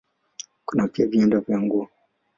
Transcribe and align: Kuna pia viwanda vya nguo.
Kuna 0.65 0.87
pia 0.87 1.05
viwanda 1.07 1.39
vya 1.39 1.59
nguo. 1.61 1.89